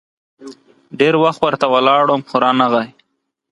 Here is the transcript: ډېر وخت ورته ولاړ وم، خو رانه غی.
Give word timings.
ډېر 0.99 1.13
وخت 1.23 1.39
ورته 1.43 1.65
ولاړ 1.69 2.03
وم، 2.09 2.21
خو 2.29 2.35
رانه 2.43 2.67
غی. 2.71 2.87